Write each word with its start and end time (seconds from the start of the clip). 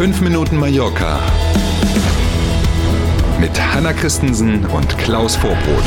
5 0.00 0.22
Minuten 0.22 0.56
Mallorca 0.56 1.20
mit 3.38 3.50
Hanna 3.60 3.92
Christensen 3.92 4.64
und 4.64 4.96
Klaus 4.96 5.36
Vorbrot. 5.36 5.84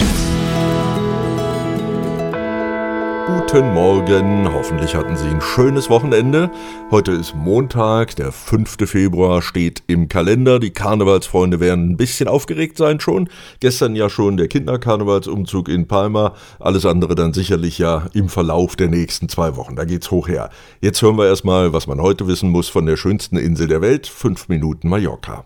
Guten 3.26 3.74
Morgen, 3.74 4.52
hoffentlich 4.52 4.96
hatten 4.96 5.16
Sie 5.16 5.30
ein 5.30 5.40
schönes 5.40 5.90
Wochenende. 5.90 6.52
Heute 6.92 7.14
ist 7.14 7.34
Montag, 7.34 8.18
der 8.18 8.34
5. 8.34 8.78
Februar 8.86 9.42
steht 9.42 9.82
im 9.88 10.10
Kalender. 10.10 10.60
Die 10.60 10.72
Karnevalsfreunde 10.72 11.62
werden 11.62 11.92
ein 11.92 11.98
bisschen 11.98 12.28
aufgeregt 12.28 12.78
sein 12.78 13.00
schon. 13.00 13.30
Gestern 13.62 13.96
ja 13.96 14.10
schon 14.10 14.36
der 14.36 14.50
Kinderkarnevalsumzug 14.50 15.70
in 15.70 15.88
Palma. 15.88 16.34
Alles 16.60 16.86
andere 16.86 17.16
dann 17.16 17.32
sicherlich 17.32 17.78
ja 17.78 18.08
im 18.14 18.28
Verlauf 18.28 18.76
der 18.76 18.90
nächsten 18.90 19.30
zwei 19.30 19.56
Wochen. 19.56 19.78
Da 19.78 19.86
geht's 19.86 20.12
hoch 20.12 20.28
her. 20.28 20.50
Jetzt 20.82 21.02
hören 21.02 21.18
wir 21.18 21.28
erstmal, 21.28 21.72
was 21.72 21.88
man 21.88 22.02
heute 22.02 22.28
wissen 22.28 22.50
muss 22.50 22.68
von 22.68 22.86
der 22.86 22.98
schönsten 22.98 23.38
Insel 23.38 23.68
der 23.68 23.80
Welt. 23.80 24.06
Fünf 24.06 24.50
Minuten 24.50 24.90
Mallorca. 24.90 25.46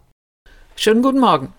Schönen 0.75 1.03
guten 1.03 1.19
Morgen. 1.19 1.53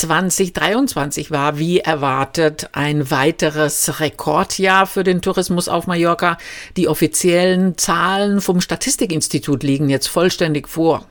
2023 0.00 1.30
war 1.30 1.58
wie 1.58 1.80
erwartet 1.80 2.70
ein 2.72 3.10
weiteres 3.10 4.00
Rekordjahr 4.00 4.86
für 4.86 5.04
den 5.04 5.20
Tourismus 5.20 5.68
auf 5.68 5.86
Mallorca. 5.86 6.38
Die 6.76 6.88
offiziellen 6.88 7.76
Zahlen 7.76 8.40
vom 8.40 8.60
Statistikinstitut 8.60 9.62
liegen 9.62 9.90
jetzt 9.90 10.08
vollständig 10.08 10.68
vor. 10.68 11.06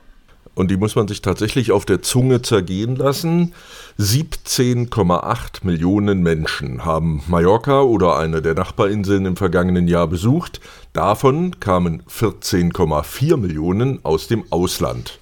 Und 0.54 0.70
die 0.70 0.76
muss 0.76 0.96
man 0.96 1.08
sich 1.08 1.22
tatsächlich 1.22 1.72
auf 1.72 1.86
der 1.86 2.02
Zunge 2.02 2.42
zergehen 2.42 2.96
lassen. 2.96 3.54
17,8 3.98 5.64
Millionen 5.64 6.22
Menschen 6.22 6.84
haben 6.84 7.22
Mallorca 7.26 7.82
oder 7.82 8.18
eine 8.18 8.42
der 8.42 8.54
Nachbarinseln 8.54 9.24
im 9.24 9.36
vergangenen 9.36 9.88
Jahr 9.88 10.08
besucht. 10.08 10.60
Davon 10.92 11.58
kamen 11.60 12.02
14,4 12.02 13.36
Millionen 13.38 14.04
aus 14.04 14.26
dem 14.26 14.44
Ausland. 14.50 15.18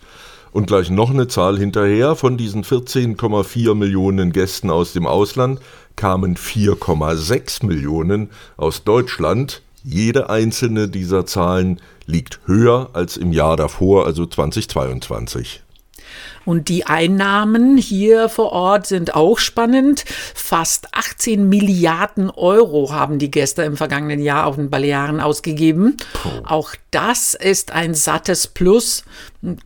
Und 0.52 0.66
gleich 0.66 0.90
noch 0.90 1.10
eine 1.10 1.28
Zahl 1.28 1.58
hinterher. 1.58 2.16
Von 2.16 2.36
diesen 2.36 2.64
14,4 2.64 3.74
Millionen 3.74 4.32
Gästen 4.32 4.70
aus 4.70 4.92
dem 4.92 5.06
Ausland 5.06 5.60
kamen 5.96 6.36
4,6 6.36 7.64
Millionen 7.66 8.30
aus 8.56 8.84
Deutschland. 8.84 9.62
Jede 9.84 10.28
einzelne 10.28 10.88
dieser 10.88 11.24
Zahlen 11.24 11.80
liegt 12.06 12.40
höher 12.46 12.90
als 12.92 13.16
im 13.16 13.32
Jahr 13.32 13.56
davor, 13.56 14.06
also 14.06 14.26
2022. 14.26 15.62
Und 16.44 16.68
die 16.68 16.86
Einnahmen 16.86 17.76
hier 17.76 18.28
vor 18.28 18.52
Ort 18.52 18.86
sind 18.86 19.14
auch 19.14 19.38
spannend. 19.38 20.04
Fast 20.34 20.88
18 20.92 21.48
Milliarden 21.48 22.30
Euro 22.30 22.92
haben 22.92 23.18
die 23.18 23.30
Gäste 23.30 23.62
im 23.62 23.76
vergangenen 23.76 24.20
Jahr 24.20 24.46
auf 24.46 24.56
den 24.56 24.70
Balearen 24.70 25.20
ausgegeben. 25.20 25.96
Puh. 26.12 26.28
Auch 26.44 26.74
das 26.90 27.34
ist 27.34 27.72
ein 27.72 27.94
sattes 27.94 28.46
Plus. 28.46 29.04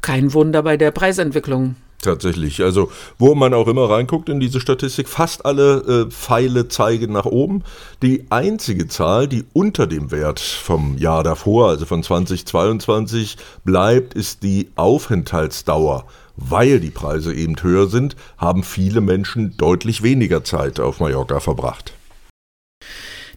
Kein 0.02 0.32
Wunder 0.34 0.62
bei 0.62 0.76
der 0.76 0.90
Preisentwicklung. 0.90 1.76
Tatsächlich. 2.04 2.62
Also, 2.62 2.90
wo 3.18 3.34
man 3.34 3.54
auch 3.54 3.66
immer 3.66 3.88
reinguckt 3.88 4.28
in 4.28 4.38
diese 4.38 4.60
Statistik, 4.60 5.08
fast 5.08 5.46
alle 5.46 6.06
äh, 6.06 6.10
Pfeile 6.10 6.68
zeigen 6.68 7.12
nach 7.12 7.24
oben. 7.24 7.62
Die 8.02 8.26
einzige 8.28 8.88
Zahl, 8.88 9.26
die 9.26 9.44
unter 9.54 9.86
dem 9.86 10.10
Wert 10.10 10.38
vom 10.38 10.98
Jahr 10.98 11.22
davor, 11.22 11.70
also 11.70 11.86
von 11.86 12.02
2022, 12.02 13.38
bleibt, 13.64 14.12
ist 14.12 14.42
die 14.42 14.68
Aufenthaltsdauer 14.76 16.04
weil 16.36 16.80
die 16.80 16.90
Preise 16.90 17.32
eben 17.32 17.54
höher 17.62 17.86
sind, 17.86 18.16
haben 18.38 18.64
viele 18.64 19.00
Menschen 19.00 19.56
deutlich 19.56 20.02
weniger 20.02 20.42
Zeit 20.42 20.80
auf 20.80 20.98
Mallorca 20.98 21.38
verbracht. 21.38 21.92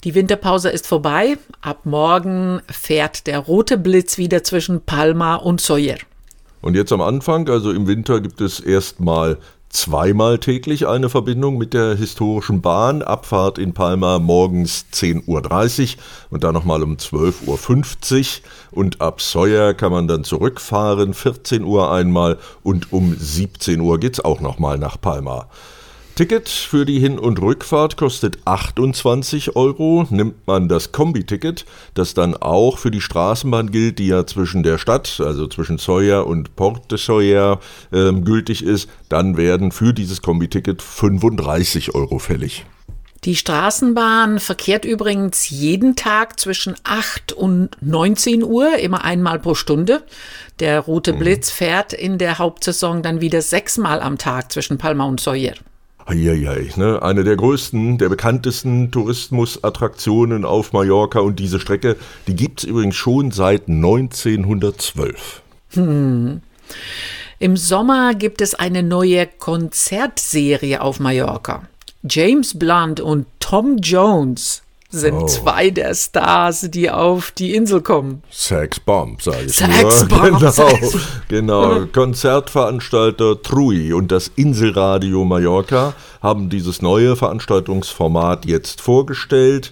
Die 0.04 0.16
Winterpause 0.16 0.72
ist 0.72 0.88
vorbei. 0.88 1.38
Ab 1.62 1.82
morgen 1.84 2.60
fährt 2.68 3.28
der 3.28 3.38
rote 3.38 3.78
Blitz 3.78 4.18
wieder 4.18 4.44
zwischen 4.44 4.82
Palma 4.82 5.36
und 5.36 5.62
Soyer. 5.62 5.98
Und 6.62 6.76
jetzt 6.76 6.92
am 6.92 7.02
Anfang, 7.02 7.50
also 7.50 7.72
im 7.72 7.88
Winter, 7.88 8.20
gibt 8.20 8.42
es 8.42 8.60
erstmal 8.60 9.38
zweimal 9.70 10.40
täglich 10.40 10.88
eine 10.88 11.10
Verbindung 11.10 11.58
mit 11.58 11.74
der 11.74 11.96
historischen 11.96 12.62
Bahn. 12.62 13.02
Abfahrt 13.02 13.58
in 13.58 13.74
Palma 13.74 14.20
morgens 14.20 14.86
10.30 14.94 15.28
Uhr 15.28 16.04
und 16.30 16.44
dann 16.44 16.54
nochmal 16.54 16.84
um 16.84 16.96
12.50 16.96 17.46
Uhr. 17.48 18.28
Und 18.72 19.02
ab 19.02 19.22
Sawyer 19.22 19.74
kann 19.74 19.92
man 19.92 20.08
dann 20.08 20.24
zurückfahren, 20.24 21.14
14 21.14 21.64
Uhr 21.64 21.92
einmal 21.92 22.38
und 22.64 22.92
um 22.94 23.16
17 23.18 23.80
Uhr 23.80 24.00
geht's 24.00 24.20
auch 24.20 24.40
nochmal 24.40 24.78
nach 24.78 25.00
Palma. 25.00 25.48
Ticket 26.18 26.50
für 26.50 26.84
die 26.84 27.00
Hin- 27.00 27.20
und 27.20 27.40
Rückfahrt 27.40 27.96
kostet 27.96 28.40
28 28.46 29.56
Euro. 29.56 30.08
Nimmt 30.10 30.48
man 30.48 30.68
das 30.68 30.92
Kombi-Ticket, 30.92 31.64
das 31.94 32.16
dann 32.16 32.36
auch 32.36 32.80
für 32.80 32.90
die 32.90 33.02
Straßenbahn 33.02 33.70
gilt, 33.70 34.00
die 34.00 34.08
ja 34.08 34.26
zwischen 34.26 34.64
der 34.64 34.80
Stadt, 34.80 35.22
also 35.24 35.46
zwischen 35.46 35.78
Sawyer 35.78 36.26
und 36.26 36.56
Port 36.56 36.92
de 36.92 36.98
Sawyer 36.98 37.60
äh, 37.92 38.12
gültig 38.14 38.64
ist, 38.64 38.90
dann 39.10 39.38
werden 39.38 39.72
für 39.72 39.94
dieses 39.94 40.24
Kombi-Ticket 40.24 40.82
35 40.82 41.94
Euro 41.94 42.18
fällig. 42.18 42.66
Die 43.24 43.36
Straßenbahn 43.36 44.40
verkehrt 44.40 44.86
übrigens 44.86 45.52
jeden 45.52 45.96
Tag 45.96 46.40
zwischen 46.40 46.74
8 46.84 47.32
und 47.32 47.70
19 47.82 48.44
Uhr, 48.44 48.80
immer 48.80 49.06
einmal 49.06 49.38
pro 49.38 49.54
Stunde. 49.54 50.02
Der 50.62 50.80
Rote 50.80 51.14
mhm. 51.14 51.20
Blitz 51.20 51.52
fährt 51.52 51.94
in 51.94 52.18
der 52.18 52.40
Hauptsaison 52.40 53.04
dann 53.04 53.22
wieder 53.22 53.44
sechsmal 53.44 54.02
am 54.02 54.18
Tag 54.18 54.52
zwischen 54.52 54.80
Palma 54.80 55.04
und 55.06 55.20
Sawyer. 55.20 55.54
Eieiei, 56.08 56.72
ne? 56.78 57.02
Eine 57.02 57.26
der 57.26 57.36
größten, 57.36 57.98
der 57.98 58.08
bekanntesten 58.08 58.92
Tourismusattraktionen 58.92 60.46
auf 60.46 60.72
Mallorca 60.72 61.20
und 61.20 61.38
diese 61.38 61.60
Strecke, 61.60 61.98
die 62.28 62.36
gibt 62.36 62.60
es 62.60 62.64
übrigens 62.64 62.96
schon 62.96 63.32
seit 63.32 63.68
1912. 63.68 65.42
Hm. 65.72 66.42
Im 67.40 67.58
Sommer 67.58 68.16
gibt 68.16 68.42
es 68.42 68.56
eine 68.56 68.84
neue 68.84 69.28
Konzertserie 69.28 70.82
auf 70.82 71.02
Mallorca. 71.02 71.68
James 72.04 72.58
Blunt 72.58 73.02
und 73.02 73.28
Tom 73.40 73.78
Jones 73.78 74.64
sind 74.90 75.16
oh. 75.16 75.26
zwei 75.26 75.70
der 75.70 75.94
Stars, 75.94 76.68
die 76.70 76.90
auf 76.90 77.32
die 77.32 77.56
Insel 77.56 77.82
kommen. 77.82 78.24
Sex 78.32 78.80
Bomb, 78.80 79.22
sage 79.22 79.46
ich 79.46 79.56
Sex 79.56 80.08
nur. 80.08 80.08
Bomb. 80.08 80.38
Genau, 80.38 80.52
Sex. 80.52 80.98
genau. 81.28 81.86
Konzertveranstalter 81.88 83.42
Trui 83.42 83.94
und 83.94 84.12
das 84.12 84.32
Inselradio 84.36 85.26
Mallorca 85.26 85.94
haben 86.22 86.50
dieses 86.50 86.82
neue 86.82 87.16
Veranstaltungsformat 87.16 88.46
jetzt 88.46 88.82
vorgestellt. 88.82 89.72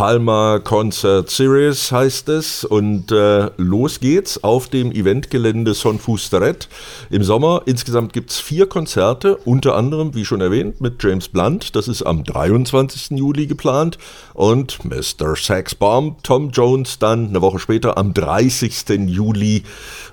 Palma 0.00 0.60
Concert 0.60 1.28
Series 1.28 1.92
heißt 1.92 2.30
es 2.30 2.64
und 2.64 3.12
äh, 3.12 3.50
los 3.58 4.00
geht's 4.00 4.42
auf 4.42 4.68
dem 4.68 4.92
Eventgelände 4.92 5.74
Son 5.74 5.98
Fusteret 5.98 6.70
im 7.10 7.22
Sommer. 7.22 7.64
Insgesamt 7.66 8.14
gibt's 8.14 8.40
vier 8.40 8.66
Konzerte, 8.66 9.36
unter 9.44 9.76
anderem, 9.76 10.14
wie 10.14 10.24
schon 10.24 10.40
erwähnt, 10.40 10.80
mit 10.80 11.04
James 11.04 11.28
Blunt. 11.28 11.76
Das 11.76 11.86
ist 11.86 12.02
am 12.02 12.24
23. 12.24 13.18
Juli 13.18 13.46
geplant 13.46 13.98
und 14.32 14.82
Mr. 14.86 15.36
Sax 15.36 15.74
Bomb, 15.74 16.22
Tom 16.22 16.48
Jones 16.48 16.98
dann 16.98 17.28
eine 17.28 17.42
Woche 17.42 17.58
später 17.58 17.98
am 17.98 18.14
30. 18.14 19.00
Juli. 19.06 19.64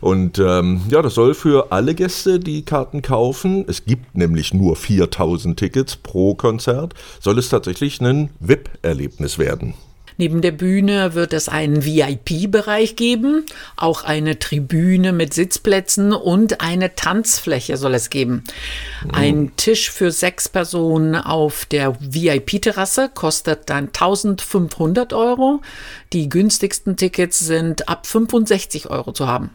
Und 0.01 0.37
ähm, 0.37 0.81
ja, 0.89 1.01
das 1.01 1.13
soll 1.13 1.33
für 1.33 1.71
alle 1.71 1.95
Gäste, 1.95 2.41
die 2.41 2.63
Karten 2.63 3.01
kaufen, 3.01 3.63
es 3.69 3.85
gibt 3.85 4.17
nämlich 4.17 4.53
nur 4.53 4.75
4000 4.75 5.57
Tickets 5.57 5.95
pro 5.95 6.35
Konzert, 6.35 6.93
soll 7.21 7.39
es 7.39 7.47
tatsächlich 7.47 8.01
ein 8.01 8.31
VIP-Erlebnis 8.41 9.39
werden. 9.39 9.76
Neben 10.17 10.41
der 10.41 10.51
Bühne 10.51 11.13
wird 11.13 11.31
es 11.31 11.47
einen 11.47 11.85
VIP-Bereich 11.85 12.95
geben, 12.95 13.45
auch 13.75 14.03
eine 14.03 14.39
Tribüne 14.39 15.13
mit 15.13 15.33
Sitzplätzen 15.33 16.11
und 16.11 16.59
eine 16.59 16.95
Tanzfläche 16.95 17.77
soll 17.77 17.93
es 17.93 18.09
geben. 18.09 18.43
Oh. 19.05 19.09
Ein 19.13 19.51
Tisch 19.57 19.91
für 19.91 20.11
sechs 20.11 20.49
Personen 20.49 21.15
auf 21.15 21.65
der 21.65 21.95
VIP-Terrasse 22.01 23.09
kostet 23.13 23.69
dann 23.69 23.87
1500 23.87 25.13
Euro. 25.13 25.61
Die 26.13 26.29
günstigsten 26.29 26.97
Tickets 26.97 27.37
sind 27.37 27.87
ab 27.87 28.07
65 28.07 28.89
Euro 28.89 29.11
zu 29.11 29.27
haben. 29.27 29.51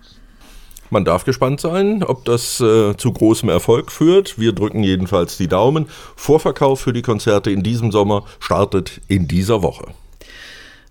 Man 0.91 1.07
darf 1.07 1.25
gespannt 1.25 1.59
sein, 1.61 2.05
ob 2.05 2.27
das 2.27 2.61
äh, 2.61 2.95
zu 2.99 3.13
großem 3.13 3.49
Erfolg 3.49 3.91
führt. 3.91 4.39
Wir 4.39 4.53
drücken 4.53 4.85
jedenfalls 4.85 5.39
die 5.39 5.49
Daumen. 5.49 5.89
Vorverkauf 6.17 6.81
für 6.81 6.93
die 6.93 7.01
Konzerte 7.01 7.51
in 7.51 7.63
diesem 7.63 7.91
Sommer 7.91 8.25
startet 8.41 9.01
in 9.09 9.27
dieser 9.27 9.63
Woche. 9.63 9.87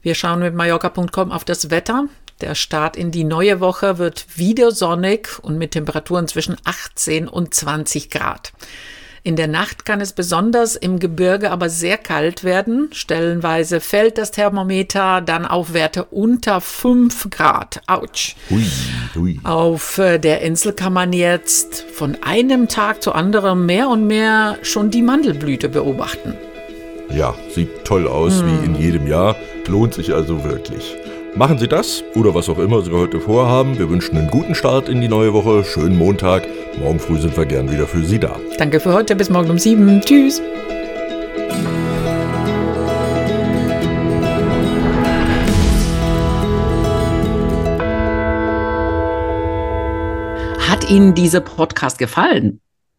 Wir 0.01 0.15
schauen 0.15 0.39
mit 0.39 0.55
Mallorca.com 0.55 1.31
auf 1.31 1.45
das 1.45 1.69
Wetter. 1.69 2.05
Der 2.41 2.55
Start 2.55 2.97
in 2.97 3.11
die 3.11 3.23
neue 3.23 3.59
Woche 3.59 3.99
wird 3.99 4.25
wieder 4.35 4.71
sonnig 4.71 5.29
und 5.43 5.59
mit 5.59 5.71
Temperaturen 5.71 6.27
zwischen 6.27 6.57
18 6.63 7.27
und 7.27 7.53
20 7.53 8.09
Grad. 8.09 8.51
In 9.23 9.35
der 9.35 9.47
Nacht 9.47 9.85
kann 9.85 10.01
es 10.01 10.13
besonders 10.13 10.75
im 10.75 10.97
Gebirge 10.97 11.51
aber 11.51 11.69
sehr 11.69 11.99
kalt 11.99 12.43
werden. 12.43 12.89
Stellenweise 12.91 13.79
fällt 13.79 14.17
das 14.17 14.31
Thermometer 14.31 15.21
dann 15.21 15.45
auf 15.45 15.73
Werte 15.73 16.05
unter 16.05 16.59
5 16.59 17.29
Grad. 17.29 17.83
Autsch. 17.85 18.35
Hui, 18.49 18.65
hui. 19.13 19.39
Auf 19.43 19.99
äh, 19.99 20.17
der 20.17 20.41
Insel 20.41 20.73
kann 20.73 20.93
man 20.93 21.13
jetzt 21.13 21.85
von 21.93 22.17
einem 22.23 22.67
Tag 22.67 23.03
zu 23.03 23.11
anderem 23.11 23.67
mehr 23.67 23.89
und 23.89 24.07
mehr 24.07 24.57
schon 24.63 24.89
die 24.89 25.03
Mandelblüte 25.03 25.69
beobachten. 25.69 26.33
Ja, 27.13 27.35
sieht 27.49 27.83
toll 27.83 28.07
aus, 28.07 28.41
hm. 28.41 28.47
wie 28.47 28.65
in 28.65 28.75
jedem 28.75 29.07
Jahr. 29.07 29.35
Lohnt 29.67 29.93
sich 29.93 30.13
also 30.13 30.43
wirklich. 30.43 30.95
Machen 31.35 31.57
Sie 31.57 31.67
das 31.67 32.03
oder 32.15 32.35
was 32.35 32.49
auch 32.49 32.59
immer 32.59 32.81
Sie 32.81 32.91
heute 32.91 33.21
vorhaben. 33.21 33.79
Wir 33.79 33.89
wünschen 33.89 34.17
einen 34.17 34.29
guten 34.29 34.53
Start 34.53 34.89
in 34.89 34.99
die 34.99 35.07
neue 35.07 35.33
Woche, 35.33 35.63
schönen 35.63 35.97
Montag. 35.97 36.45
Morgen 36.77 36.99
früh 36.99 37.17
sind 37.19 37.37
wir 37.37 37.45
gern 37.45 37.71
wieder 37.71 37.87
für 37.87 38.03
Sie 38.03 38.19
da. 38.19 38.37
Danke 38.57 38.79
für 38.79 38.93
heute, 38.93 39.15
bis 39.15 39.29
morgen 39.29 39.49
um 39.49 39.57
sieben. 39.57 40.01
Tschüss. 40.01 40.41
Hat 50.69 50.89
Ihnen 50.89 51.13
dieser 51.15 51.39
Podcast 51.39 51.97
gefallen? 51.97 52.59